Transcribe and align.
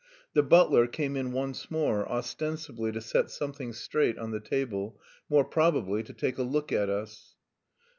The 0.33 0.41
butler 0.41 0.87
came 0.87 1.15
in 1.15 1.31
once 1.31 1.69
more, 1.69 2.09
ostensibly 2.09 2.91
to 2.91 3.01
set 3.01 3.29
something 3.29 3.71
straight 3.71 4.17
on 4.17 4.31
the 4.31 4.39
table, 4.39 4.99
more 5.29 5.45
probably 5.45 6.01
to 6.01 6.13
take 6.13 6.39
a 6.39 6.41
look 6.41 6.71
at 6.71 6.89
us. 6.89 7.35